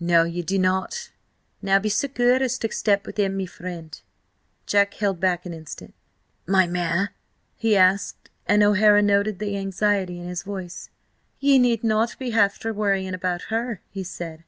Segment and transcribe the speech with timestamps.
[0.00, 1.10] "No, ye do not!
[1.60, 4.00] Now be so good as to step within, me friend."
[4.64, 5.92] Jack held back an instant.
[6.46, 7.12] "My mare?"
[7.56, 10.88] he asked, and O'Hara noted the anxiety in his voice.
[11.40, 14.44] "Ye need not be after worrying about her," he said.